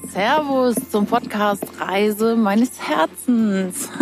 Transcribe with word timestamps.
Servus 0.00 0.74
zum 0.90 1.04
Podcast 1.06 1.64
Reise 1.78 2.36
meines 2.36 2.80
Herzens. 2.80 3.88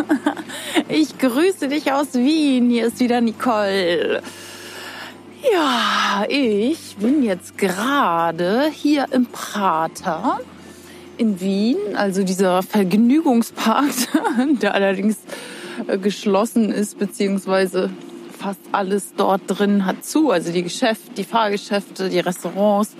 Ich 0.88 1.18
grüße 1.18 1.68
dich 1.68 1.93
aus 1.93 2.14
Wien. 2.14 2.68
Hier 2.68 2.86
ist 2.86 2.98
wieder 2.98 3.20
Nicole. 3.20 4.23
Ja, 5.52 6.24
ich 6.29 6.96
bin 6.96 7.23
jetzt 7.23 7.56
gerade 7.59 8.70
hier 8.73 9.06
im 9.12 9.27
Prater 9.27 10.41
in 11.16 11.41
Wien, 11.41 11.77
also 11.95 12.25
dieser 12.25 12.62
Vergnügungspark, 12.62 13.93
der 14.62 14.74
allerdings 14.74 15.18
äh, 15.87 15.96
geschlossen 15.98 16.73
ist, 16.73 16.98
beziehungsweise 16.98 17.91
fast 18.37 18.60
alles 18.73 19.12
dort 19.16 19.43
drin 19.46 19.87
hat 19.87 20.04
zu. 20.04 20.30
Also 20.30 20.51
die 20.51 20.62
Geschäfte, 20.62 21.12
die 21.16 21.24
Fahrgeschäfte, 21.24 22.09
die 22.09 22.20
Restaurants. 22.20 22.96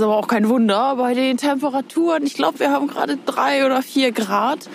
Ist 0.00 0.04
aber 0.04 0.16
auch 0.16 0.28
kein 0.28 0.48
Wunder 0.48 0.96
bei 0.96 1.12
den 1.12 1.36
Temperaturen. 1.36 2.24
Ich 2.24 2.32
glaube, 2.32 2.60
wir 2.60 2.70
haben 2.70 2.86
gerade 2.86 3.18
drei 3.18 3.66
oder 3.66 3.82
vier 3.82 4.12
Grad. 4.12 4.66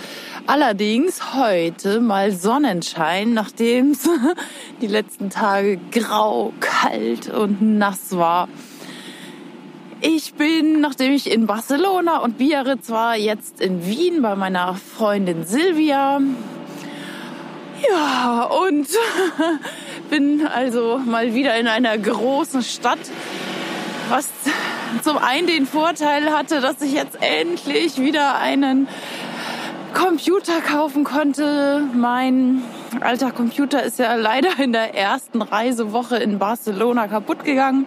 Allerdings 0.45 1.33
heute 1.33 1.99
mal 1.99 2.31
Sonnenschein, 2.31 3.33
nachdem 3.33 3.89
es 3.89 4.07
die 4.83 4.85
letzten 4.85 5.31
Tage 5.31 5.79
grau, 5.89 6.53
kalt 6.59 7.33
und 7.33 7.59
nass 7.79 8.15
war. 8.15 8.49
Ich 9.99 10.35
bin, 10.35 10.79
nachdem 10.79 11.11
ich 11.11 11.31
in 11.31 11.47
Barcelona 11.47 12.19
und 12.19 12.37
Biarritz 12.37 12.91
war, 12.91 13.15
jetzt 13.15 13.61
in 13.61 13.83
Wien 13.83 14.21
bei 14.21 14.35
meiner 14.35 14.75
Freundin 14.75 15.43
Silvia. 15.43 16.21
Ja, 17.89 18.43
und 18.43 18.87
bin 20.11 20.45
also 20.45 21.01
mal 21.03 21.33
wieder 21.33 21.57
in 21.57 21.67
einer 21.67 21.97
großen 21.97 22.61
Stadt, 22.61 22.99
was 24.09 24.29
zum 25.03 25.17
einen 25.17 25.47
den 25.47 25.65
Vorteil 25.65 26.31
hatte, 26.31 26.61
dass 26.61 26.81
ich 26.81 26.93
jetzt 26.93 27.17
endlich 27.21 27.99
wieder 27.99 28.37
einen 28.37 28.87
Computer 29.93 30.61
kaufen 30.61 31.03
konnte. 31.03 31.83
Mein 31.93 32.61
alter 33.01 33.31
Computer 33.31 33.81
ist 33.83 33.99
ja 33.99 34.15
leider 34.15 34.59
in 34.59 34.73
der 34.73 34.93
ersten 34.93 35.41
Reisewoche 35.41 36.17
in 36.17 36.39
Barcelona 36.39 37.07
kaputt 37.07 37.43
gegangen. 37.43 37.85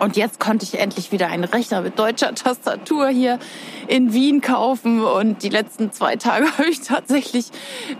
Und 0.00 0.16
jetzt 0.16 0.40
konnte 0.40 0.64
ich 0.64 0.78
endlich 0.78 1.12
wieder 1.12 1.28
einen 1.28 1.44
Rechner 1.44 1.80
mit 1.80 1.98
deutscher 1.98 2.34
Tastatur 2.34 3.08
hier 3.08 3.38
in 3.86 4.12
Wien 4.12 4.40
kaufen. 4.40 5.02
Und 5.02 5.42
die 5.42 5.48
letzten 5.48 5.92
zwei 5.92 6.16
Tage 6.16 6.46
habe 6.58 6.68
ich 6.68 6.80
tatsächlich 6.80 7.46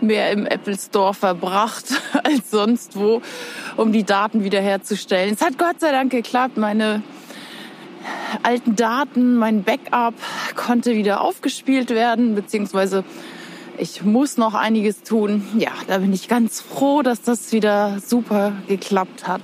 mehr 0.01 0.31
im 0.31 0.45
Apple 0.45 0.77
Store 0.77 1.13
verbracht 1.13 1.85
als 2.23 2.51
sonst 2.51 2.97
wo, 2.97 3.21
um 3.77 3.91
die 3.91 4.03
Daten 4.03 4.43
wiederherzustellen. 4.43 5.33
Es 5.33 5.41
hat 5.41 5.57
Gott 5.57 5.79
sei 5.79 5.91
Dank 5.91 6.11
geklappt. 6.11 6.57
Meine 6.57 7.01
alten 8.43 8.75
Daten, 8.75 9.35
mein 9.35 9.63
Backup 9.63 10.15
konnte 10.55 10.95
wieder 10.95 11.21
aufgespielt 11.21 11.89
werden, 11.89 12.35
beziehungsweise 12.35 13.03
ich 13.77 14.03
muss 14.03 14.37
noch 14.37 14.53
einiges 14.53 15.03
tun. 15.03 15.45
Ja, 15.57 15.71
da 15.87 15.97
bin 15.97 16.13
ich 16.13 16.27
ganz 16.27 16.61
froh, 16.61 17.01
dass 17.01 17.21
das 17.21 17.51
wieder 17.51 17.99
super 17.99 18.53
geklappt 18.67 19.27
hat. 19.27 19.41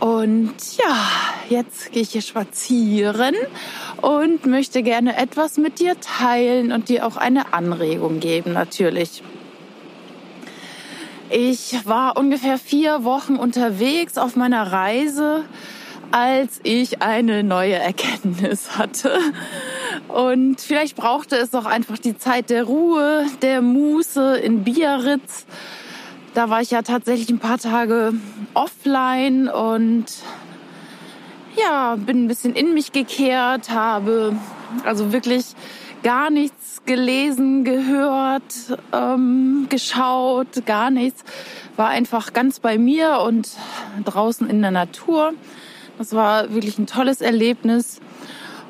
Und 0.00 0.54
ja, 0.76 0.96
jetzt 1.48 1.92
gehe 1.92 2.02
ich 2.02 2.10
hier 2.10 2.22
spazieren 2.22 3.34
und 4.02 4.44
möchte 4.46 4.82
gerne 4.82 5.16
etwas 5.16 5.56
mit 5.56 5.78
dir 5.78 5.98
teilen 6.00 6.72
und 6.72 6.88
dir 6.88 7.06
auch 7.06 7.16
eine 7.16 7.54
Anregung 7.54 8.20
geben, 8.20 8.52
natürlich. 8.52 9.22
Ich 11.30 11.86
war 11.86 12.16
ungefähr 12.16 12.58
vier 12.58 13.04
Wochen 13.04 13.36
unterwegs 13.36 14.18
auf 14.18 14.36
meiner 14.36 14.70
Reise, 14.70 15.44
als 16.14 16.60
ich 16.62 17.02
eine 17.02 17.42
neue 17.42 17.74
Erkenntnis 17.74 18.78
hatte. 18.78 19.18
Und 20.06 20.60
vielleicht 20.60 20.94
brauchte 20.94 21.34
es 21.34 21.54
auch 21.54 21.66
einfach 21.66 21.98
die 21.98 22.16
Zeit 22.16 22.50
der 22.50 22.64
Ruhe, 22.64 23.26
der 23.42 23.62
Muße 23.62 24.36
in 24.36 24.62
Biarritz 24.62 25.44
da 26.34 26.50
war 26.50 26.60
ich 26.60 26.72
ja 26.72 26.82
tatsächlich 26.82 27.30
ein 27.30 27.38
paar 27.38 27.58
Tage 27.58 28.12
offline 28.54 29.48
und 29.48 30.06
ja, 31.56 31.94
bin 31.96 32.24
ein 32.24 32.28
bisschen 32.28 32.54
in 32.54 32.74
mich 32.74 32.90
gekehrt, 32.90 33.70
habe 33.70 34.36
also 34.84 35.12
wirklich 35.12 35.54
gar 36.02 36.30
nichts 36.30 36.82
gelesen, 36.84 37.64
gehört, 37.64 38.42
ähm, 38.92 39.66
geschaut, 39.70 40.66
gar 40.66 40.90
nichts. 40.90 41.24
War 41.76 41.88
einfach 41.88 42.32
ganz 42.32 42.58
bei 42.58 42.78
mir 42.78 43.20
und 43.20 43.48
draußen 44.04 44.50
in 44.50 44.60
der 44.60 44.72
Natur. 44.72 45.32
Das 45.98 46.12
war 46.12 46.52
wirklich 46.52 46.78
ein 46.78 46.86
tolles 46.86 47.20
Erlebnis. 47.20 48.00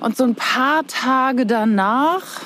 Und 0.00 0.16
so 0.16 0.24
ein 0.24 0.34
paar 0.34 0.86
Tage 0.86 1.46
danach 1.46 2.42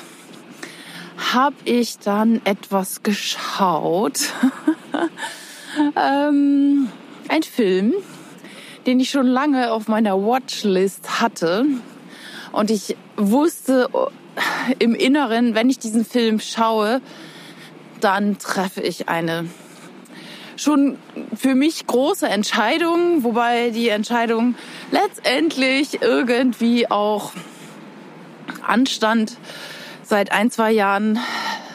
habe 1.33 1.55
ich 1.65 1.99
dann 1.99 2.41
etwas 2.45 3.03
geschaut. 3.03 4.19
ähm, 5.95 6.89
ein 7.27 7.43
Film, 7.43 7.93
den 8.85 8.99
ich 8.99 9.09
schon 9.09 9.27
lange 9.27 9.71
auf 9.73 9.87
meiner 9.89 10.15
Watchlist 10.15 11.19
hatte. 11.19 11.65
Und 12.51 12.71
ich 12.71 12.95
wusste 13.17 13.89
im 14.79 14.95
Inneren, 14.95 15.55
wenn 15.55 15.69
ich 15.69 15.79
diesen 15.79 16.05
Film 16.05 16.39
schaue, 16.39 17.01
dann 17.99 18.37
treffe 18.39 18.81
ich 18.81 19.09
eine 19.09 19.49
schon 20.59 20.97
für 21.35 21.55
mich 21.55 21.87
große 21.87 22.27
Entscheidung, 22.27 23.23
wobei 23.23 23.69
die 23.69 23.89
Entscheidung 23.89 24.55
letztendlich 24.91 26.01
irgendwie 26.01 26.89
auch 26.89 27.31
anstand. 28.65 29.37
Seit 30.03 30.31
ein, 30.31 30.51
zwei 30.51 30.71
Jahren 30.71 31.19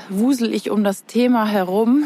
wusel 0.08 0.52
ich 0.52 0.70
um 0.70 0.84
das 0.84 1.04
Thema 1.06 1.46
herum 1.46 2.04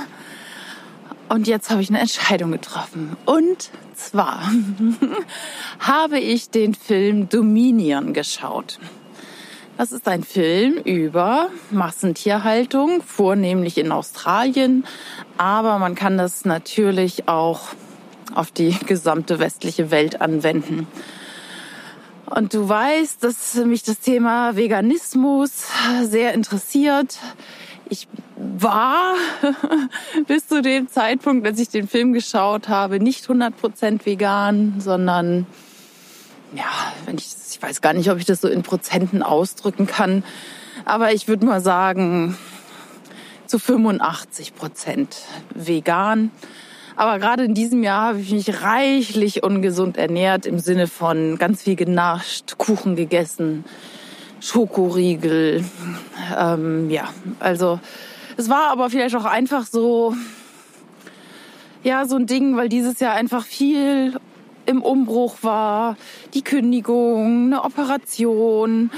und 1.28 1.46
jetzt 1.46 1.70
habe 1.70 1.82
ich 1.82 1.88
eine 1.90 2.00
Entscheidung 2.00 2.52
getroffen. 2.52 3.16
Und 3.24 3.70
zwar 3.94 4.40
habe 5.80 6.18
ich 6.18 6.50
den 6.50 6.74
Film 6.74 7.28
Dominion 7.28 8.14
geschaut. 8.14 8.78
Das 9.78 9.92
ist 9.92 10.08
ein 10.08 10.24
Film 10.24 10.74
über 10.78 11.50
Massentierhaltung, 11.70 13.00
vornehmlich 13.00 13.78
in 13.78 13.92
Australien, 13.92 14.84
aber 15.36 15.78
man 15.78 15.94
kann 15.94 16.18
das 16.18 16.44
natürlich 16.44 17.28
auch 17.28 17.60
auf 18.34 18.50
die 18.50 18.76
gesamte 18.86 19.38
westliche 19.38 19.92
Welt 19.92 20.20
anwenden. 20.20 20.88
Und 22.26 22.54
du 22.54 22.68
weißt, 22.68 23.22
dass 23.22 23.54
mich 23.54 23.84
das 23.84 24.00
Thema 24.00 24.56
Veganismus 24.56 25.68
sehr 26.02 26.34
interessiert. 26.34 27.16
Ich 27.88 28.08
war 28.36 29.14
bis 30.26 30.48
zu 30.48 30.60
dem 30.60 30.88
Zeitpunkt, 30.88 31.46
als 31.46 31.60
ich 31.60 31.68
den 31.68 31.86
Film 31.86 32.14
geschaut 32.14 32.68
habe, 32.68 32.98
nicht 32.98 33.26
100% 33.26 34.04
vegan, 34.04 34.80
sondern 34.80 35.46
ja, 36.54 36.92
wenn 37.06 37.16
ich, 37.16 37.28
ich 37.50 37.62
weiß 37.62 37.80
gar 37.80 37.92
nicht, 37.92 38.10
ob 38.10 38.18
ich 38.18 38.24
das 38.24 38.40
so 38.40 38.48
in 38.48 38.62
Prozenten 38.62 39.22
ausdrücken 39.22 39.86
kann, 39.86 40.24
aber 40.84 41.12
ich 41.12 41.28
würde 41.28 41.46
mal 41.46 41.60
sagen, 41.60 42.36
zu 43.46 43.58
85% 43.58 45.06
vegan. 45.54 46.30
Aber 46.96 47.18
gerade 47.18 47.44
in 47.44 47.54
diesem 47.54 47.82
Jahr 47.82 48.08
habe 48.08 48.20
ich 48.20 48.32
mich 48.32 48.62
reichlich 48.62 49.42
ungesund 49.44 49.96
ernährt 49.96 50.46
im 50.46 50.58
Sinne 50.58 50.88
von 50.88 51.38
ganz 51.38 51.62
viel 51.62 51.76
genascht, 51.76 52.56
Kuchen 52.58 52.96
gegessen, 52.96 53.64
Schokoriegel. 54.40 55.64
Ähm, 56.36 56.90
ja, 56.90 57.08
also 57.38 57.78
es 58.36 58.48
war 58.48 58.70
aber 58.70 58.90
vielleicht 58.90 59.14
auch 59.14 59.24
einfach 59.24 59.64
so, 59.64 60.14
ja, 61.84 62.04
so 62.06 62.16
ein 62.16 62.26
Ding, 62.26 62.56
weil 62.56 62.68
dieses 62.68 62.98
Jahr 62.98 63.14
einfach 63.14 63.44
viel 63.44 64.18
im 64.68 64.82
Umbruch 64.82 65.38
war. 65.42 65.96
Die 66.34 66.42
Kündigung, 66.42 67.46
eine 67.46 67.64
Operation. 67.64 68.90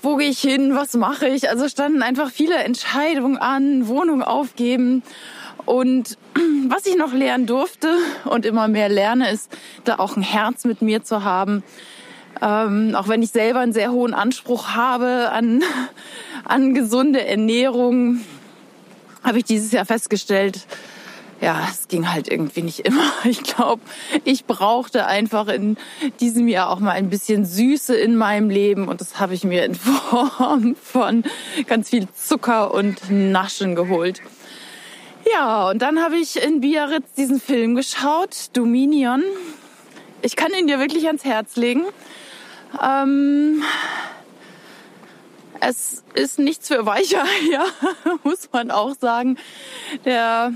Wo 0.00 0.16
gehe 0.16 0.30
ich 0.30 0.40
hin? 0.40 0.74
Was 0.74 0.94
mache 0.94 1.28
ich? 1.28 1.48
Also 1.48 1.68
standen 1.68 2.02
einfach 2.02 2.30
viele 2.30 2.56
Entscheidungen 2.56 3.36
an, 3.36 3.86
Wohnung 3.86 4.22
aufgeben. 4.22 5.02
Und 5.64 6.18
was 6.68 6.86
ich 6.86 6.96
noch 6.96 7.12
lernen 7.12 7.46
durfte 7.46 7.88
und 8.24 8.46
immer 8.46 8.66
mehr 8.68 8.88
lerne, 8.88 9.30
ist, 9.30 9.56
da 9.84 9.98
auch 9.98 10.16
ein 10.16 10.22
Herz 10.22 10.64
mit 10.64 10.82
mir 10.82 11.04
zu 11.04 11.22
haben 11.22 11.62
ähm, 12.40 12.94
auch 12.96 13.08
wenn 13.08 13.22
ich 13.22 13.30
selber 13.30 13.60
einen 13.60 13.72
sehr 13.72 13.92
hohen 13.92 14.14
Anspruch 14.14 14.70
habe 14.70 15.30
an, 15.30 15.62
an 16.44 16.74
gesunde 16.74 17.24
Ernährung, 17.24 18.20
habe 19.22 19.38
ich 19.38 19.44
dieses 19.44 19.70
Jahr 19.70 19.84
festgestellt, 19.84 20.66
ja, 21.42 21.66
es 21.68 21.88
ging 21.88 22.10
halt 22.10 22.28
irgendwie 22.28 22.62
nicht 22.62 22.80
immer. 22.80 23.02
Ich 23.24 23.42
glaube, 23.42 23.82
ich 24.24 24.46
brauchte 24.46 25.06
einfach 25.06 25.48
in 25.48 25.76
diesem 26.20 26.48
Jahr 26.48 26.70
auch 26.70 26.78
mal 26.78 26.92
ein 26.92 27.10
bisschen 27.10 27.44
Süße 27.44 27.94
in 27.94 28.16
meinem 28.16 28.48
Leben 28.48 28.88
und 28.88 29.00
das 29.00 29.18
habe 29.18 29.34
ich 29.34 29.44
mir 29.44 29.64
in 29.64 29.74
Form 29.74 30.76
von 30.76 31.24
ganz 31.66 31.90
viel 31.90 32.08
Zucker 32.14 32.72
und 32.72 33.10
Naschen 33.10 33.74
geholt. 33.74 34.22
Ja, 35.30 35.70
und 35.70 35.82
dann 35.82 36.00
habe 36.00 36.16
ich 36.16 36.42
in 36.42 36.60
Biarritz 36.60 37.12
diesen 37.16 37.40
Film 37.40 37.74
geschaut, 37.74 38.50
Dominion. 38.54 39.22
Ich 40.20 40.36
kann 40.36 40.52
ihn 40.52 40.66
dir 40.66 40.78
wirklich 40.78 41.06
ans 41.06 41.24
Herz 41.24 41.56
legen. 41.56 41.84
Ähm, 42.82 43.62
Es 45.64 46.02
ist 46.14 46.40
nichts 46.40 46.66
für 46.66 46.86
Weicher, 46.86 47.24
ja, 47.52 47.64
muss 48.24 48.48
man 48.52 48.72
auch 48.72 48.94
sagen. 48.98 49.38
Der 50.04 50.52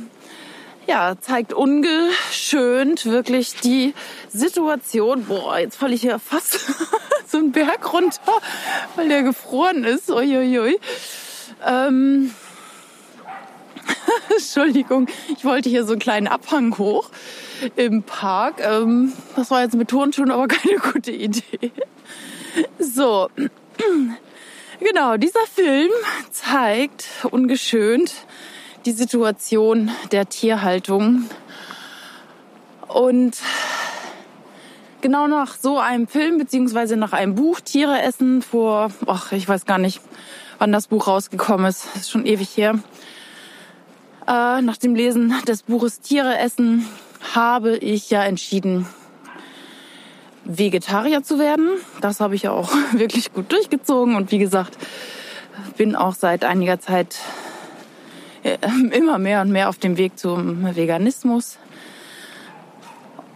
ja, 0.87 1.15
zeigt 1.21 1.53
ungeschönt 1.53 3.07
wirklich 3.07 3.55
die 3.55 3.95
Situation. 4.29 5.25
Boah, 5.25 5.59
jetzt 5.59 5.77
falle 5.77 5.95
ich 5.95 6.03
hier 6.03 6.19
fast 6.19 6.61
so 7.27 7.39
einen 7.39 7.53
Berg 7.53 7.93
runter, 7.93 8.21
weil 8.95 9.09
der 9.09 9.23
gefroren 9.23 9.85
ist. 9.85 10.11
Uiuiui. 10.11 10.79
Ähm, 11.67 12.33
Entschuldigung, 14.31 15.09
ich 15.37 15.45
wollte 15.45 15.69
hier 15.69 15.85
so 15.85 15.93
einen 15.93 16.01
kleinen 16.01 16.29
Abhang 16.29 16.77
hoch 16.79 17.11
im 17.77 18.03
Park. 18.03 18.61
Ähm, 18.61 19.13
das 19.35 19.51
war 19.51 19.63
jetzt 19.63 19.75
mit 19.75 19.89
Turnschuhen 19.89 20.31
aber 20.31 20.49
keine 20.49 20.79
gute 20.79 21.13
Idee. 21.13 21.73
So, 22.79 23.29
genau, 24.81 25.17
dieser 25.17 25.47
Film 25.47 25.91
zeigt 26.31 27.09
ungeschönt 27.31 28.13
die 28.87 28.93
Situation 28.93 29.91
der 30.13 30.29
Tierhaltung. 30.29 31.25
Und 32.87 33.37
genau 35.01 35.27
nach 35.27 35.57
so 35.57 35.79
einem 35.79 36.07
Film 36.07 36.39
beziehungsweise 36.39 36.97
nach 36.97 37.13
einem 37.13 37.35
Buch 37.35 37.61
Tiere 37.61 38.01
essen 38.01 38.43
vor, 38.43 38.93
ach, 39.07 39.33
ich 39.33 39.49
weiß 39.49 39.67
gar 39.67 39.79
nicht, 39.79 40.01
wann 40.59 40.73
das 40.73 40.87
Buch 40.87 41.09
rausgekommen 41.09 41.67
ist, 41.67 41.85
ist 41.97 42.11
schon 42.11 42.25
ewig 42.27 42.57
her. 42.57 42.79
Äh, 44.27 44.63
nach 44.63 44.77
dem 44.77 44.95
Lesen 44.95 45.35
des 45.47 45.65
Buches 45.65 46.01
Tiere 46.01 46.39
essen 46.39 46.87
habe 47.35 47.77
ich 47.77 48.09
ja 48.11 48.23
entschieden, 48.23 48.87
Vegetarier 50.45 51.25
zu 51.25 51.41
werden. 51.41 51.71
Das 52.01 52.21
habe 52.21 52.37
ich 52.37 52.49
auch 52.49 52.71
wirklich 52.93 53.33
gut 53.33 53.51
durchgezogen 53.51 54.15
und 54.15 54.31
wie 54.31 54.39
gesagt, 54.39 54.79
bin 55.77 55.97
auch 55.97 56.15
seit 56.15 56.45
einiger 56.45 56.81
Zeit 56.81 57.17
immer 58.93 59.19
mehr 59.19 59.43
und 59.43 59.51
mehr 59.51 59.69
auf 59.69 59.79
dem 59.79 59.97
Weg 59.97 60.19
zum 60.19 60.75
Veganismus. 60.77 61.59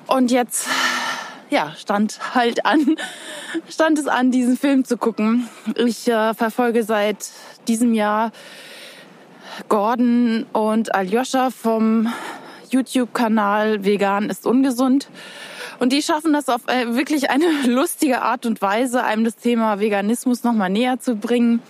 Und 0.06 0.30
jetzt, 0.30 0.66
ja, 1.50 1.72
stand 1.76 2.34
halt 2.34 2.66
an, 2.66 2.96
stand 3.68 3.98
es 3.98 4.06
an, 4.06 4.30
diesen 4.30 4.56
Film 4.56 4.84
zu 4.84 4.96
gucken. 4.96 5.48
Ich 5.76 6.08
äh, 6.08 6.34
verfolge 6.34 6.82
seit 6.82 7.30
diesem 7.68 7.94
Jahr 7.94 8.32
Gordon 9.68 10.46
und 10.52 10.94
Aljoscha 10.94 11.50
vom 11.50 12.12
YouTube-Kanal 12.70 13.84
Vegan 13.84 14.30
ist 14.30 14.46
ungesund. 14.46 15.08
Und 15.78 15.92
die 15.92 16.02
schaffen 16.02 16.32
das 16.32 16.48
auf 16.48 16.66
äh, 16.68 16.94
wirklich 16.94 17.30
eine 17.30 17.46
lustige 17.66 18.22
Art 18.22 18.46
und 18.46 18.60
Weise, 18.62 19.04
einem 19.04 19.24
das 19.24 19.36
Thema 19.36 19.80
Veganismus 19.80 20.44
nochmal 20.44 20.70
näher 20.70 21.00
zu 21.00 21.16
bringen. 21.16 21.62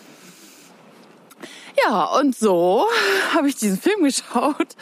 Ja, 1.85 2.05
und 2.05 2.37
so 2.37 2.87
habe 3.35 3.49
ich 3.49 3.57
diesen 3.57 3.81
Film 3.81 4.05
geschaut 4.05 4.77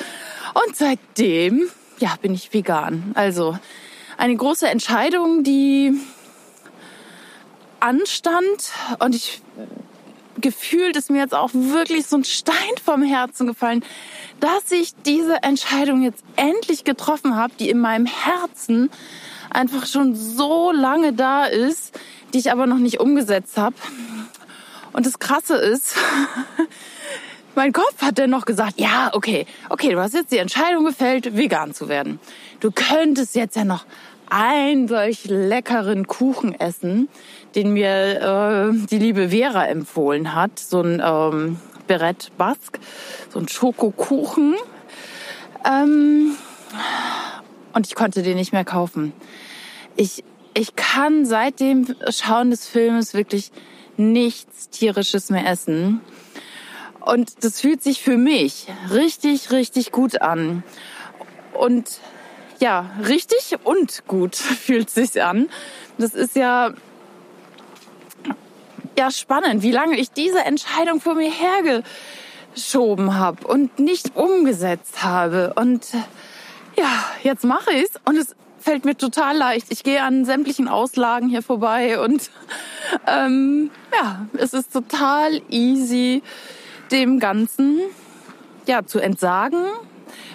und 0.55 0.76
seitdem, 0.76 1.69
ja, 1.99 2.14
bin 2.20 2.35
ich 2.35 2.52
vegan. 2.52 3.12
Also 3.14 3.58
eine 4.17 4.37
große 4.37 4.69
Entscheidung, 4.69 5.44
die 5.44 5.94
anstand 7.81 8.73
und 8.99 9.14
ich 9.14 9.40
gefühlt 10.40 10.96
ist 10.96 11.11
mir 11.11 11.19
jetzt 11.19 11.35
auch 11.35 11.50
wirklich 11.52 12.06
so 12.06 12.17
ein 12.17 12.25
Stein 12.25 12.55
vom 12.85 13.02
Herzen 13.02 13.46
gefallen, 13.46 13.85
dass 14.40 14.70
ich 14.70 14.94
diese 15.05 15.43
Entscheidung 15.43 16.02
jetzt 16.02 16.23
endlich 16.37 16.85
getroffen 16.85 17.37
habe, 17.37 17.52
die 17.58 17.69
in 17.69 17.79
meinem 17.79 18.06
Herzen 18.06 18.90
einfach 19.50 19.87
schon 19.87 20.14
so 20.14 20.70
lange 20.70 21.12
da 21.12 21.44
ist, 21.44 21.99
die 22.32 22.38
ich 22.38 22.52
aber 22.52 22.67
noch 22.67 22.79
nicht 22.79 23.00
umgesetzt 23.00 23.56
habe. 23.56 23.75
Und 24.93 25.06
das 25.06 25.19
Krasse 25.19 25.56
ist, 25.56 25.94
mein 27.55 27.73
Kopf 27.73 28.00
hat 28.02 28.19
dann 28.19 28.31
noch 28.31 28.44
gesagt, 28.44 28.81
ja, 28.81 29.11
okay, 29.12 29.46
okay, 29.69 29.90
du 29.90 30.00
hast 30.00 30.14
jetzt 30.14 30.32
die 30.32 30.38
Entscheidung 30.38 30.85
gefällt, 30.85 31.37
vegan 31.37 31.75
zu 31.75 31.88
werden. 31.88 32.20
Du 32.61 32.70
könntest 32.70 33.35
jetzt 33.35 33.56
ja 33.56 33.64
noch 33.64 33.85
einen 34.31 34.88
solch 34.88 35.25
leckeren 35.25 36.06
Kuchen 36.06 36.58
essen, 36.58 37.08
den 37.55 37.73
mir 37.73 38.70
äh, 38.70 38.87
die 38.87 38.99
liebe 38.99 39.31
Vera 39.31 39.67
empfohlen 39.67 40.35
hat. 40.35 40.58
So 40.58 40.82
ein 40.82 41.02
ähm, 41.05 41.58
Beret 41.87 42.31
Basque, 42.37 42.79
so 43.32 43.38
ein 43.38 43.49
Schokokuchen. 43.49 44.56
Ähm, 45.64 46.37
und 47.73 47.87
ich 47.87 47.94
konnte 47.94 48.23
den 48.23 48.37
nicht 48.37 48.52
mehr 48.52 48.64
kaufen. 48.64 49.12
Ich, 49.96 50.23
ich 50.55 50.77
kann 50.77 51.25
seit 51.25 51.61
dem 51.61 51.95
Schauen 52.11 52.50
des 52.50 52.67
Filmes 52.67 53.15
wirklich 53.15 53.50
nichts 53.97 54.69
Tierisches 54.71 55.31
mehr 55.31 55.47
essen. 55.47 56.00
Und 57.00 57.45
das 57.45 57.61
fühlt 57.61 57.83
sich 57.83 58.03
für 58.03 58.17
mich 58.17 58.67
richtig, 58.91 59.50
richtig 59.50 59.93
gut 59.93 60.21
an. 60.21 60.62
Und 61.55 61.99
ja, 62.61 62.91
richtig 63.06 63.56
und 63.65 64.06
gut 64.06 64.37
fühlt 64.37 64.91
sich 64.91 65.23
an. 65.23 65.49
Das 65.99 66.15
ist 66.15 66.37
ja 66.37 66.75
ja 68.99 69.11
spannend, 69.12 69.62
wie 69.62 69.71
lange 69.71 69.97
ich 69.97 70.11
diese 70.11 70.41
Entscheidung 70.41 71.00
vor 71.00 71.15
mir 71.15 71.31
hergeschoben 71.31 73.15
habe 73.17 73.47
und 73.47 73.79
nicht 73.79 74.17
umgesetzt 74.17 75.05
habe. 75.05 75.55
Und 75.55 75.87
ja, 76.77 77.05
jetzt 77.23 77.45
mache 77.45 77.73
ich 77.73 77.85
es 77.85 77.93
und 78.05 78.17
es 78.17 78.35
fällt 78.61 78.85
mir 78.85 78.97
total 78.97 79.37
leicht. 79.37 79.67
Ich 79.71 79.85
gehe 79.85 80.03
an 80.03 80.25
sämtlichen 80.25 80.69
Auslagen 80.69 81.29
hier 81.29 81.43
vorbei 81.43 82.01
und 82.01 82.31
ähm, 83.07 83.71
ja, 83.93 84.27
es 84.35 84.53
ist 84.53 84.73
total 84.73 85.41
easy, 85.49 86.23
dem 86.91 87.19
Ganzen 87.19 87.81
ja 88.67 88.85
zu 88.85 88.99
entsagen 88.99 89.65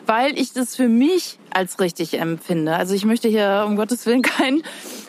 weil 0.05 0.37
ich 0.37 0.53
das 0.53 0.75
für 0.75 0.87
mich 0.87 1.37
als 1.49 1.79
richtig 1.79 2.19
empfinde. 2.19 2.75
Also 2.75 2.93
ich 2.93 3.05
möchte 3.05 3.27
hier 3.27 3.65
um 3.67 3.75
Gottes 3.75 4.05
Willen 4.05 4.21
keinen 4.21 4.63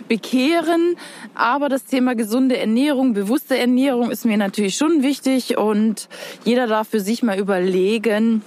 bekehren, 0.09 0.97
aber 1.35 1.69
das 1.69 1.85
Thema 1.85 2.15
gesunde 2.15 2.59
Ernährung, 2.59 3.15
bewusste 3.15 3.57
Ernährung 3.57 4.11
ist 4.11 4.25
mir 4.25 4.37
natürlich 4.37 4.77
schon 4.77 5.03
wichtig 5.03 5.57
und 5.57 6.09
jeder 6.45 6.67
darf 6.67 6.89
für 6.89 7.01
sich 7.01 7.23
mal 7.23 7.39
überlegen, 7.39 8.43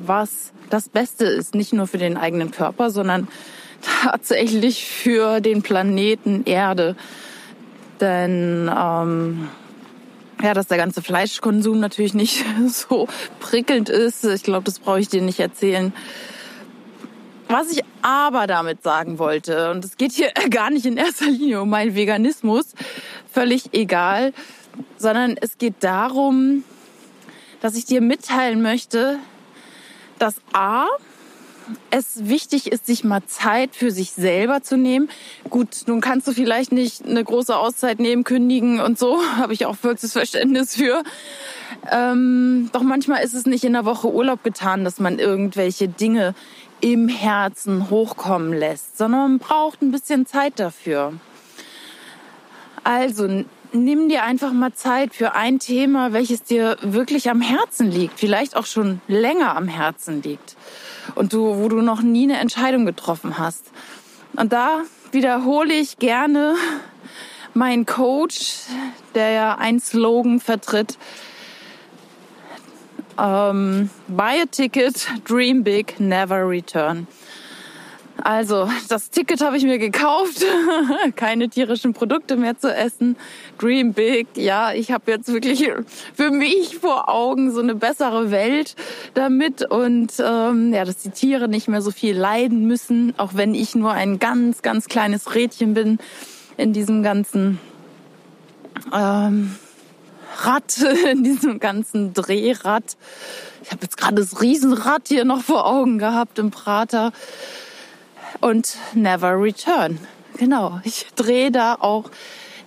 was 0.00 0.52
das 0.68 0.88
Beste 0.88 1.24
ist, 1.24 1.54
nicht 1.54 1.72
nur 1.72 1.86
für 1.86 1.98
den 1.98 2.16
eigenen 2.16 2.50
Körper, 2.50 2.90
sondern 2.90 3.28
tatsächlich 3.82 4.86
für 4.86 5.40
den 5.40 5.62
Planeten 5.62 6.44
Erde. 6.44 6.96
Denn 8.00 8.70
ähm, 8.74 9.48
ja, 10.42 10.54
dass 10.54 10.66
der 10.66 10.76
ganze 10.76 11.02
Fleischkonsum 11.02 11.80
natürlich 11.80 12.14
nicht 12.14 12.44
so 12.68 13.08
prickelnd 13.40 13.88
ist. 13.88 14.24
Ich 14.24 14.42
glaube, 14.42 14.64
das 14.64 14.78
brauche 14.78 15.00
ich 15.00 15.08
dir 15.08 15.22
nicht 15.22 15.40
erzählen. 15.40 15.92
Was 17.48 17.70
ich 17.70 17.82
aber 18.02 18.46
damit 18.46 18.82
sagen 18.82 19.18
wollte, 19.18 19.70
und 19.70 19.84
es 19.84 19.96
geht 19.96 20.12
hier 20.12 20.30
gar 20.50 20.70
nicht 20.70 20.84
in 20.84 20.96
erster 20.96 21.26
Linie 21.26 21.62
um 21.62 21.70
meinen 21.70 21.94
Veganismus, 21.94 22.74
völlig 23.30 23.72
egal, 23.72 24.32
sondern 24.98 25.36
es 25.40 25.58
geht 25.58 25.74
darum, 25.80 26.64
dass 27.60 27.76
ich 27.76 27.84
dir 27.84 28.00
mitteilen 28.00 28.62
möchte, 28.62 29.18
dass 30.18 30.36
A, 30.52 30.86
es 31.90 32.28
wichtig 32.28 32.70
ist, 32.70 32.86
sich 32.86 33.04
mal 33.04 33.24
Zeit 33.26 33.74
für 33.74 33.90
sich 33.90 34.12
selber 34.12 34.62
zu 34.62 34.76
nehmen. 34.76 35.08
Gut, 35.50 35.82
nun 35.86 36.00
kannst 36.00 36.26
du 36.28 36.32
vielleicht 36.32 36.72
nicht 36.72 37.04
eine 37.04 37.22
große 37.22 37.56
Auszeit 37.56 37.98
nehmen, 37.98 38.24
kündigen 38.24 38.80
und 38.80 38.98
so, 38.98 39.18
habe 39.36 39.52
ich 39.52 39.66
auch 39.66 39.76
vollstes 39.76 40.12
Verständnis 40.12 40.76
für. 40.76 41.02
Ähm, 41.90 42.70
doch 42.72 42.82
manchmal 42.82 43.22
ist 43.22 43.34
es 43.34 43.46
nicht 43.46 43.64
in 43.64 43.72
der 43.72 43.84
Woche 43.84 44.12
Urlaub 44.12 44.42
getan, 44.42 44.84
dass 44.84 45.00
man 45.00 45.18
irgendwelche 45.18 45.88
Dinge 45.88 46.34
im 46.80 47.08
Herzen 47.08 47.90
hochkommen 47.90 48.52
lässt, 48.52 48.98
sondern 48.98 49.20
man 49.20 49.38
braucht 49.38 49.82
ein 49.82 49.92
bisschen 49.92 50.26
Zeit 50.26 50.58
dafür. 50.60 51.14
Also 52.84 53.44
nimm 53.84 54.08
dir 54.08 54.22
einfach 54.22 54.52
mal 54.52 54.72
Zeit 54.74 55.14
für 55.14 55.32
ein 55.32 55.58
Thema, 55.58 56.12
welches 56.12 56.42
dir 56.42 56.76
wirklich 56.82 57.30
am 57.30 57.40
Herzen 57.40 57.90
liegt, 57.90 58.18
vielleicht 58.18 58.56
auch 58.56 58.66
schon 58.66 59.00
länger 59.08 59.56
am 59.56 59.68
Herzen 59.68 60.22
liegt 60.22 60.56
und 61.14 61.32
du, 61.32 61.56
wo 61.58 61.68
du 61.68 61.82
noch 61.82 62.02
nie 62.02 62.24
eine 62.24 62.38
Entscheidung 62.38 62.86
getroffen 62.86 63.38
hast. 63.38 63.64
Und 64.34 64.52
da 64.52 64.82
wiederhole 65.12 65.74
ich 65.74 65.98
gerne 65.98 66.56
meinen 67.54 67.86
Coach, 67.86 68.58
der 69.14 69.30
ja 69.30 69.54
ein 69.58 69.80
Slogan 69.80 70.40
vertritt. 70.40 70.98
Ähm, 73.18 73.88
buy 74.08 74.42
a 74.42 74.46
ticket, 74.50 75.06
dream 75.24 75.64
big, 75.64 75.98
never 75.98 76.46
return. 76.46 77.06
Also, 78.22 78.68
das 78.88 79.10
Ticket 79.10 79.42
habe 79.42 79.56
ich 79.56 79.64
mir 79.64 79.78
gekauft, 79.78 80.44
keine 81.16 81.48
tierischen 81.48 81.92
Produkte 81.92 82.36
mehr 82.36 82.58
zu 82.58 82.74
essen. 82.74 83.16
Dream 83.58 83.92
big, 83.92 84.26
ja, 84.36 84.72
ich 84.72 84.90
habe 84.90 85.10
jetzt 85.10 85.32
wirklich 85.32 85.70
für 86.14 86.30
mich 86.30 86.78
vor 86.78 87.08
Augen 87.08 87.52
so 87.52 87.60
eine 87.60 87.74
bessere 87.74 88.30
Welt 88.30 88.74
damit 89.14 89.70
und 89.70 90.12
ähm, 90.18 90.72
ja, 90.72 90.84
dass 90.84 90.98
die 90.98 91.10
Tiere 91.10 91.48
nicht 91.48 91.68
mehr 91.68 91.82
so 91.82 91.90
viel 91.90 92.16
leiden 92.16 92.66
müssen, 92.66 93.14
auch 93.18 93.34
wenn 93.34 93.54
ich 93.54 93.74
nur 93.74 93.92
ein 93.92 94.18
ganz, 94.18 94.62
ganz 94.62 94.86
kleines 94.86 95.34
Rädchen 95.34 95.74
bin 95.74 95.98
in 96.56 96.72
diesem 96.72 97.02
ganzen 97.02 97.58
ähm, 98.94 99.54
Rad, 100.38 100.78
in 101.10 101.22
diesem 101.22 101.60
ganzen 101.60 102.14
Drehrad. 102.14 102.96
Ich 103.62 103.72
habe 103.72 103.82
jetzt 103.82 103.96
gerade 103.96 104.16
das 104.16 104.40
Riesenrad 104.40 105.08
hier 105.08 105.24
noch 105.24 105.42
vor 105.42 105.66
Augen 105.66 105.98
gehabt 105.98 106.38
im 106.38 106.50
Prater. 106.50 107.12
Und 108.46 108.76
never 108.94 109.42
return. 109.42 109.98
Genau, 110.36 110.78
ich 110.84 111.08
drehe 111.16 111.50
da 111.50 111.74
auch 111.80 112.04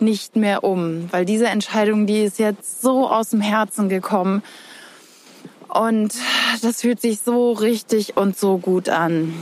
nicht 0.01 0.35
mehr 0.35 0.65
um, 0.65 1.07
weil 1.13 1.23
diese 1.23 1.47
Entscheidung, 1.47 2.05
die 2.05 2.21
ist 2.21 2.37
jetzt 2.37 2.81
so 2.81 3.07
aus 3.07 3.29
dem 3.29 3.39
Herzen 3.39 3.87
gekommen. 3.87 4.43
Und 5.69 6.13
das 6.61 6.81
fühlt 6.81 6.99
sich 6.99 7.21
so 7.21 7.53
richtig 7.53 8.17
und 8.17 8.37
so 8.37 8.57
gut 8.57 8.89
an. 8.89 9.33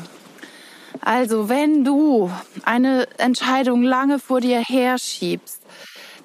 Also, 1.01 1.49
wenn 1.49 1.83
du 1.83 2.29
eine 2.65 3.07
Entscheidung 3.17 3.81
lange 3.81 4.19
vor 4.19 4.39
dir 4.39 4.59
herschiebst, 4.59 5.63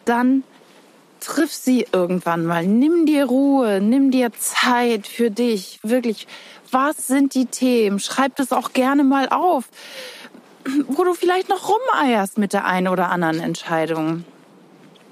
dann 0.05 0.45
triff 1.23 1.53
sie 1.53 1.87
irgendwann 1.93 2.45
mal. 2.45 2.67
Nimm 2.67 3.07
dir 3.07 3.27
Ruhe, 3.27 3.81
nimm 3.81 4.11
dir 4.11 4.33
Zeit 4.33 5.07
für 5.07 5.31
dich. 5.31 5.79
Wirklich, 5.83 6.27
was 6.71 7.07
sind 7.07 7.35
die 7.35 7.47
Themen? 7.47 8.01
Schreib 8.01 8.37
das 8.37 8.53
auch 8.53 8.73
gerne 8.73 9.05
mal 9.05 9.29
auf, 9.29 9.65
wo 10.89 11.05
du 11.05 11.15
vielleicht 11.15 11.49
noch 11.49 11.69
rumeierst 11.69 12.39
mit 12.39 12.53
der 12.53 12.65
einen 12.65 12.89
oder 12.89 13.11
anderen 13.11 13.41
Entscheidung. 13.41 14.25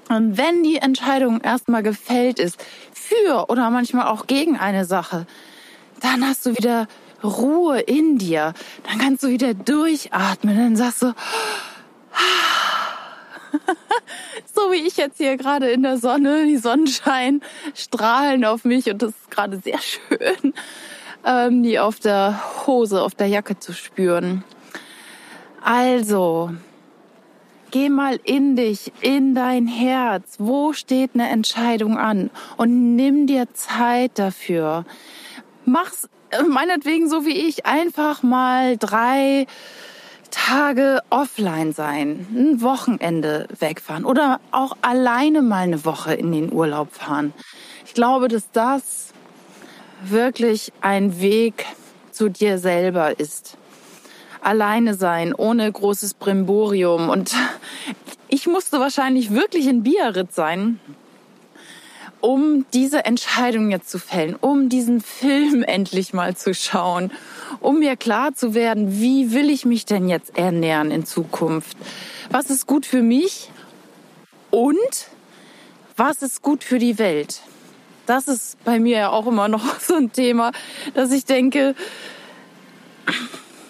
Und 0.09 0.37
wenn 0.37 0.63
die 0.63 0.77
Entscheidung 0.77 1.39
erstmal 1.41 1.83
gefällt 1.83 2.39
ist, 2.39 2.57
für 2.93 3.49
oder 3.49 3.69
manchmal 3.69 4.07
auch 4.07 4.27
gegen 4.27 4.57
eine 4.57 4.85
Sache, 4.85 5.25
dann 6.01 6.27
hast 6.27 6.45
du 6.45 6.57
wieder 6.57 6.87
Ruhe 7.23 7.79
in 7.79 8.17
dir. 8.17 8.53
Dann 8.83 8.97
kannst 8.97 9.23
du 9.23 9.29
wieder 9.29 9.53
durchatmen. 9.53 10.57
Dann 10.57 10.75
sagst 10.75 11.03
du, 11.03 11.13
wie 14.71 14.87
ich 14.87 14.97
jetzt 14.97 15.17
hier 15.17 15.37
gerade 15.37 15.69
in 15.69 15.83
der 15.83 15.97
Sonne, 15.97 16.45
die 16.45 16.57
Sonnenschein 16.57 17.41
strahlen 17.73 18.45
auf 18.45 18.65
mich 18.65 18.89
und 18.89 19.01
das 19.01 19.11
ist 19.11 19.31
gerade 19.31 19.57
sehr 19.57 19.79
schön, 19.79 20.53
ähm, 21.25 21.63
die 21.63 21.79
auf 21.79 21.99
der 21.99 22.65
Hose, 22.65 23.01
auf 23.01 23.15
der 23.15 23.27
Jacke 23.27 23.59
zu 23.59 23.73
spüren. 23.73 24.43
Also, 25.63 26.51
geh 27.69 27.89
mal 27.89 28.19
in 28.23 28.55
dich, 28.55 28.91
in 29.01 29.35
dein 29.35 29.67
Herz. 29.67 30.35
Wo 30.39 30.73
steht 30.73 31.11
eine 31.13 31.29
Entscheidung 31.29 31.97
an? 31.97 32.31
Und 32.57 32.95
nimm 32.95 33.27
dir 33.27 33.53
Zeit 33.53 34.17
dafür. 34.17 34.85
Mach's 35.65 36.09
äh, 36.31 36.43
meinetwegen 36.43 37.09
so 37.09 37.25
wie 37.25 37.37
ich 37.37 37.65
einfach 37.65 38.23
mal 38.23 38.77
drei 38.77 39.45
Tage 40.31 41.01
offline 41.09 41.73
sein, 41.73 42.27
ein 42.33 42.61
Wochenende 42.61 43.47
wegfahren 43.59 44.05
oder 44.05 44.39
auch 44.51 44.75
alleine 44.81 45.41
mal 45.41 45.63
eine 45.63 45.85
Woche 45.85 46.13
in 46.13 46.31
den 46.31 46.51
Urlaub 46.51 46.93
fahren. 46.93 47.33
Ich 47.85 47.93
glaube, 47.93 48.27
dass 48.27 48.49
das 48.51 49.13
wirklich 50.03 50.73
ein 50.81 51.21
Weg 51.21 51.65
zu 52.11 52.29
dir 52.29 52.57
selber 52.57 53.19
ist. 53.19 53.57
Alleine 54.41 54.95
sein, 54.95 55.35
ohne 55.35 55.71
großes 55.71 56.15
Brimborium. 56.15 57.09
Und 57.09 57.35
ich 58.27 58.47
musste 58.47 58.79
wahrscheinlich 58.79 59.31
wirklich 59.31 59.67
in 59.67 59.83
Biarritz 59.83 60.35
sein, 60.35 60.79
um 62.21 62.65
diese 62.73 63.05
Entscheidung 63.05 63.71
jetzt 63.71 63.89
zu 63.89 63.99
fällen, 63.99 64.35
um 64.39 64.69
diesen 64.69 65.01
Film 65.01 65.63
endlich 65.67 66.13
mal 66.13 66.35
zu 66.35 66.53
schauen, 66.53 67.11
um 67.59 67.79
mir 67.79 67.95
klar 67.95 68.33
zu 68.33 68.53
werden, 68.53 68.99
wie 68.99 69.33
will 69.33 69.49
ich 69.49 69.65
mich 69.65 69.85
denn 69.85 70.07
jetzt 70.07 70.37
ernähren 70.37 70.91
in 70.91 71.05
Zukunft? 71.05 71.77
Was 72.29 72.49
ist 72.49 72.67
gut 72.67 72.85
für 72.85 73.01
mich 73.01 73.51
und 74.49 74.77
was 75.97 76.21
ist 76.21 76.41
gut 76.41 76.63
für 76.63 76.79
die 76.79 76.97
Welt? 76.97 77.41
Das 78.05 78.27
ist 78.27 78.63
bei 78.63 78.79
mir 78.79 78.97
ja 78.97 79.09
auch 79.09 79.27
immer 79.27 79.47
noch 79.47 79.79
so 79.79 79.95
ein 79.95 80.11
Thema, 80.11 80.51
dass 80.93 81.11
ich 81.11 81.25
denke, 81.25 81.75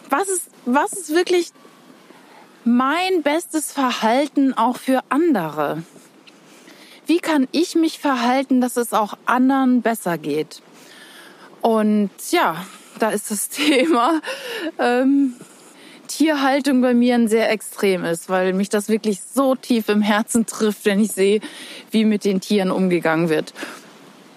was 0.09 0.29
ist, 0.29 0.47
was 0.65 0.93
ist 0.93 1.13
wirklich 1.13 1.49
mein 2.63 3.23
bestes 3.23 3.71
Verhalten 3.71 4.53
auch 4.53 4.77
für 4.77 5.01
andere? 5.09 5.83
wie 7.11 7.19
kann 7.19 7.45
ich 7.51 7.75
mich 7.75 7.99
verhalten, 7.99 8.61
dass 8.61 8.77
es 8.77 8.93
auch 8.93 9.17
anderen 9.25 9.81
besser 9.81 10.17
geht? 10.17 10.61
Und 11.61 12.09
ja, 12.29 12.65
da 13.01 13.09
ist 13.09 13.31
das 13.31 13.49
Thema 13.49 14.21
ähm, 14.79 15.33
Tierhaltung 16.07 16.81
bei 16.81 16.93
mir 16.93 17.15
ein 17.15 17.27
sehr 17.27 17.49
extrem 17.49 18.03
ist, 18.03 18.29
weil 18.29 18.53
mich 18.53 18.69
das 18.69 18.89
wirklich 18.89 19.21
so 19.21 19.55
tief 19.55 19.87
im 19.89 20.01
Herzen 20.01 20.45
trifft, 20.45 20.85
wenn 20.85 20.99
ich 20.99 21.13
sehe, 21.13 21.39
wie 21.89 22.05
mit 22.05 22.25
den 22.25 22.41
Tieren 22.41 22.69
umgegangen 22.69 23.29
wird. 23.29 23.53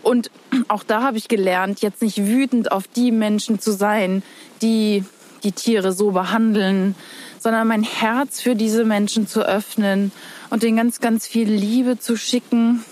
Und 0.03 0.31
auch 0.69 0.85
da 0.85 1.03
habe 1.03 1.17
ich 1.17 1.29
gelernt, 1.29 1.81
jetzt 1.81 2.03
nicht 2.03 2.27
wütend 2.27 2.71
auf 2.71 2.87
die 2.87 3.11
Menschen 3.11 3.59
zu 3.59 3.73
sein, 3.73 4.23
die 4.63 5.05
die 5.43 5.53
Tiere 5.53 5.93
so 5.93 6.13
behandeln, 6.13 6.95
sondern 7.39 7.69
mein 7.69 7.83
Herz 7.83 8.41
für 8.41 8.55
diese 8.55 8.85
Menschen 8.85 9.27
zu 9.27 9.43
öffnen 9.43 10.13
und 10.51 10.63
denen 10.63 10.77
ganz, 10.77 11.01
ganz 11.01 11.27
viel 11.27 11.49
Liebe 11.51 11.99
zu 11.99 12.17
schicken, 12.17 12.85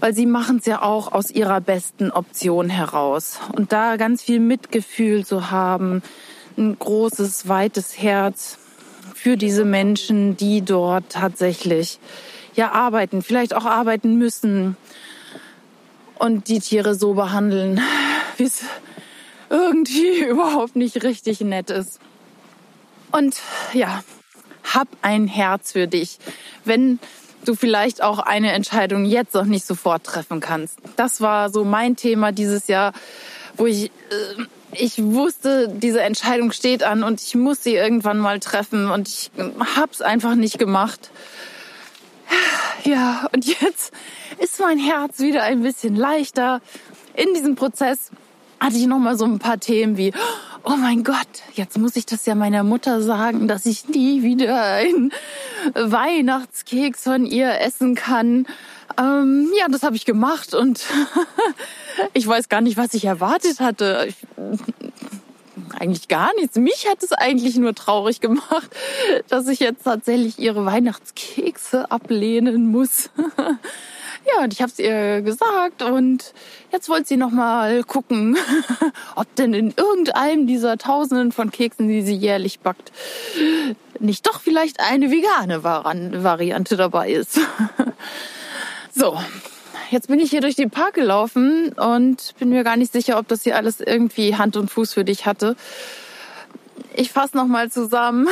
weil 0.00 0.14
sie 0.14 0.26
machen 0.26 0.58
es 0.58 0.66
ja 0.66 0.82
auch 0.82 1.12
aus 1.12 1.30
ihrer 1.30 1.60
besten 1.60 2.10
Option 2.10 2.68
heraus. 2.68 3.38
Und 3.54 3.72
da 3.72 3.96
ganz 3.96 4.22
viel 4.22 4.40
Mitgefühl 4.40 5.24
zu 5.24 5.50
haben, 5.50 6.02
ein 6.56 6.78
großes, 6.78 7.48
weites 7.48 7.98
Herz 7.98 8.58
für 9.14 9.36
diese 9.36 9.64
Menschen, 9.64 10.36
die 10.36 10.62
dort 10.62 11.10
tatsächlich 11.10 11.98
ja 12.54 12.72
arbeiten, 12.72 13.22
vielleicht 13.22 13.54
auch 13.54 13.64
arbeiten 13.64 14.16
müssen 14.16 14.76
und 16.18 16.48
die 16.48 16.60
Tiere 16.60 16.94
so 16.94 17.14
behandeln, 17.14 17.80
wie 18.36 18.44
es 18.44 18.64
irgendwie 19.50 20.24
überhaupt 20.28 20.76
nicht 20.76 21.02
richtig 21.02 21.40
nett 21.40 21.70
ist. 21.70 22.00
Und 23.12 23.36
ja, 23.72 24.02
hab 24.74 24.88
ein 25.02 25.26
Herz 25.26 25.72
für 25.72 25.86
dich. 25.86 26.18
Wenn 26.64 26.98
du 27.48 27.54
vielleicht 27.54 28.02
auch 28.02 28.18
eine 28.18 28.52
Entscheidung 28.52 29.04
jetzt 29.04 29.34
noch 29.34 29.44
nicht 29.44 29.66
sofort 29.66 30.04
treffen 30.04 30.40
kannst. 30.40 30.78
Das 30.96 31.20
war 31.20 31.50
so 31.50 31.64
mein 31.64 31.96
Thema 31.96 32.32
dieses 32.32 32.68
Jahr, 32.68 32.92
wo 33.56 33.66
ich, 33.66 33.86
äh, 33.86 33.90
ich 34.72 35.02
wusste, 35.02 35.68
diese 35.68 36.02
Entscheidung 36.02 36.52
steht 36.52 36.82
an 36.82 37.02
und 37.02 37.22
ich 37.22 37.34
muss 37.34 37.62
sie 37.62 37.74
irgendwann 37.74 38.18
mal 38.18 38.40
treffen 38.40 38.90
und 38.90 39.08
ich 39.08 39.30
hab's 39.76 40.02
einfach 40.02 40.34
nicht 40.34 40.58
gemacht. 40.58 41.10
Ja, 42.84 43.28
und 43.32 43.46
jetzt 43.46 43.92
ist 44.38 44.60
mein 44.60 44.78
Herz 44.78 45.18
wieder 45.18 45.42
ein 45.42 45.62
bisschen 45.62 45.96
leichter. 45.96 46.60
In 47.14 47.32
diesem 47.34 47.54
Prozess 47.56 48.10
hatte 48.60 48.76
ich 48.76 48.86
noch 48.86 48.98
mal 48.98 49.16
so 49.16 49.24
ein 49.24 49.38
paar 49.38 49.58
Themen 49.58 49.96
wie, 49.96 50.12
oh 50.64 50.76
mein 50.76 51.04
Gott, 51.04 51.28
jetzt 51.54 51.78
muss 51.78 51.96
ich 51.96 52.06
das 52.06 52.26
ja 52.26 52.34
meiner 52.34 52.64
Mutter 52.64 53.00
sagen, 53.00 53.48
dass 53.48 53.66
ich 53.66 53.88
nie 53.88 54.22
wieder 54.22 54.62
einen 54.64 55.12
Weihnachtskeks 55.74 57.02
von 57.02 57.26
ihr 57.26 57.60
essen 57.60 57.94
kann. 57.94 58.46
Ähm, 58.98 59.52
ja, 59.58 59.66
das 59.68 59.82
habe 59.82 59.96
ich 59.96 60.04
gemacht 60.04 60.54
und 60.54 60.84
ich 62.14 62.26
weiß 62.26 62.48
gar 62.48 62.60
nicht, 62.60 62.76
was 62.76 62.94
ich 62.94 63.04
erwartet 63.04 63.60
hatte. 63.60 64.06
Ich, 64.08 64.16
eigentlich 65.78 66.08
gar 66.08 66.34
nichts. 66.36 66.56
Mich 66.56 66.86
hat 66.90 67.02
es 67.02 67.12
eigentlich 67.12 67.56
nur 67.56 67.74
traurig 67.74 68.20
gemacht, 68.20 68.68
dass 69.28 69.48
ich 69.48 69.60
jetzt 69.60 69.84
tatsächlich 69.84 70.38
ihre 70.38 70.64
Weihnachtskekse 70.64 71.90
ablehnen 71.90 72.70
muss. 72.70 73.10
Ja, 74.28 74.42
und 74.42 74.52
ich 74.52 74.60
habe 74.60 74.72
es 74.72 74.78
ihr 74.78 75.22
gesagt 75.22 75.82
und 75.82 76.32
jetzt 76.72 76.88
wollte 76.88 77.06
sie 77.06 77.16
noch 77.16 77.30
mal 77.30 77.84
gucken, 77.84 78.36
ob 79.14 79.32
denn 79.36 79.54
in 79.54 79.72
irgendeinem 79.76 80.46
dieser 80.46 80.78
Tausenden 80.78 81.30
von 81.30 81.52
Keksen, 81.52 81.86
die 81.88 82.02
sie 82.02 82.14
jährlich 82.14 82.58
backt, 82.60 82.90
nicht 84.00 84.26
doch 84.26 84.40
vielleicht 84.40 84.80
eine 84.80 85.10
vegane 85.10 85.62
Variante 85.62 86.76
dabei 86.76 87.12
ist. 87.12 87.38
so, 88.94 89.16
jetzt 89.90 90.08
bin 90.08 90.18
ich 90.18 90.30
hier 90.30 90.40
durch 90.40 90.56
den 90.56 90.70
Park 90.70 90.94
gelaufen 90.94 91.72
und 91.74 92.34
bin 92.38 92.48
mir 92.48 92.64
gar 92.64 92.76
nicht 92.76 92.92
sicher, 92.92 93.18
ob 93.18 93.28
das 93.28 93.44
hier 93.44 93.56
alles 93.56 93.80
irgendwie 93.80 94.34
Hand 94.34 94.56
und 94.56 94.70
Fuß 94.70 94.94
für 94.94 95.04
dich 95.04 95.24
hatte. 95.24 95.54
Ich 96.94 97.12
fasse 97.12 97.36
noch 97.36 97.46
mal 97.46 97.70
zusammen. 97.70 98.26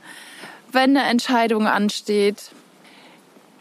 Wenn 0.72 0.96
eine 0.96 1.08
Entscheidung 1.08 1.66
ansteht, 1.66 2.50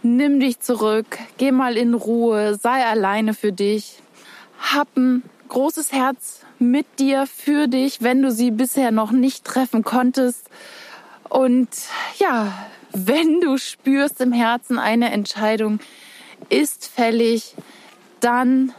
nimm 0.03 0.39
dich 0.39 0.59
zurück, 0.59 1.17
geh 1.37 1.51
mal 1.51 1.77
in 1.77 1.93
Ruhe, 1.93 2.55
sei 2.55 2.85
alleine 2.85 3.33
für 3.33 3.51
dich, 3.51 3.99
hab 4.59 4.95
ein 4.95 5.23
großes 5.49 5.91
Herz 5.91 6.41
mit 6.59 6.85
dir, 6.99 7.27
für 7.27 7.67
dich, 7.67 8.01
wenn 8.01 8.21
du 8.21 8.31
sie 8.31 8.51
bisher 8.51 8.91
noch 8.91 9.11
nicht 9.11 9.43
treffen 9.43 9.83
konntest. 9.83 10.49
Und 11.29 11.69
ja, 12.19 12.53
wenn 12.93 13.41
du 13.41 13.57
spürst 13.57 14.21
im 14.21 14.31
Herzen 14.31 14.79
eine 14.79 15.11
Entscheidung 15.11 15.79
ist 16.49 16.87
fällig, 16.87 17.55
dann 18.19 18.73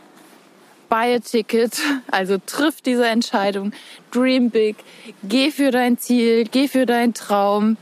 buy 0.88 1.14
a 1.14 1.19
ticket, 1.21 1.81
also 2.11 2.38
triff 2.45 2.83
diese 2.83 3.07
Entscheidung, 3.07 3.73
dream 4.11 4.50
big, 4.50 4.76
geh 5.23 5.50
für 5.50 5.71
dein 5.71 5.99
Ziel, 5.99 6.45
geh 6.45 6.69
für 6.69 6.87
deinen 6.87 7.14
Traum. 7.14 7.76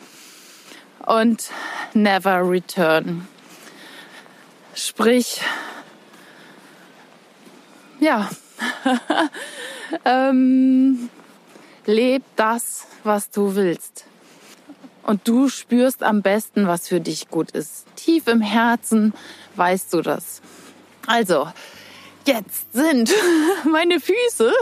Und 1.06 1.50
never 1.94 2.48
return. 2.48 3.26
Sprich, 4.74 5.40
ja, 7.98 8.30
ähm, 10.04 11.10
leb 11.86 12.22
das, 12.36 12.86
was 13.04 13.30
du 13.30 13.54
willst. 13.54 14.06
Und 15.02 15.26
du 15.26 15.48
spürst 15.48 16.02
am 16.02 16.22
besten, 16.22 16.66
was 16.66 16.88
für 16.88 17.00
dich 17.00 17.28
gut 17.28 17.50
ist. 17.50 17.86
Tief 17.96 18.28
im 18.28 18.40
Herzen 18.40 19.12
weißt 19.56 19.92
du 19.92 20.02
das. 20.02 20.40
Also, 21.06 21.48
jetzt 22.26 22.72
sind 22.72 23.12
meine 23.64 23.98
Füße 23.98 24.52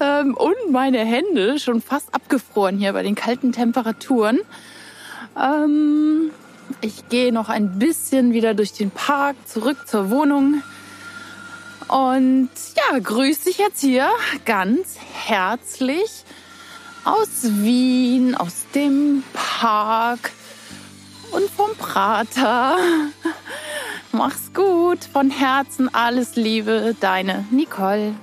ähm, 0.00 0.36
und 0.36 0.70
meine 0.70 0.98
Hände 0.98 1.58
schon 1.58 1.80
fast 1.80 2.14
abgefroren 2.14 2.78
hier 2.78 2.92
bei 2.92 3.02
den 3.02 3.14
kalten 3.14 3.52
Temperaturen. 3.52 4.40
Ähm, 5.40 6.30
ich 6.80 7.08
gehe 7.08 7.32
noch 7.32 7.48
ein 7.48 7.78
bisschen 7.78 8.32
wieder 8.32 8.54
durch 8.54 8.72
den 8.72 8.90
Park 8.90 9.36
zurück 9.46 9.86
zur 9.86 10.10
Wohnung. 10.10 10.62
Und 11.88 12.50
ja, 12.76 12.98
grüße 12.98 13.44
dich 13.44 13.58
jetzt 13.58 13.80
hier 13.80 14.08
ganz 14.44 14.96
herzlich 15.26 16.24
aus 17.04 17.42
Wien, 17.42 18.34
aus 18.34 18.64
dem 18.74 19.22
Park 19.32 20.30
und 21.32 21.50
vom 21.50 21.74
Prater. 21.76 22.78
Mach's 24.12 24.52
gut, 24.54 25.04
von 25.12 25.30
Herzen 25.30 25.92
alles 25.92 26.36
Liebe, 26.36 26.94
deine 27.00 27.44
Nicole. 27.50 28.14